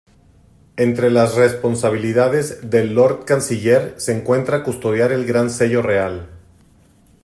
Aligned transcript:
Entre 0.77 1.11
las 1.11 1.35
responsabilidades 1.35 2.71
del 2.71 2.95
lord 2.95 3.23
canciller 3.23 3.93
se 3.97 4.17
encuentra 4.17 4.63
custodiar 4.63 5.11
el 5.11 5.25
Gran 5.27 5.51
Sello 5.51 5.83
Real. 5.83 6.27